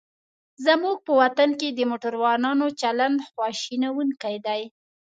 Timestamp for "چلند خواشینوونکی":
2.81-4.35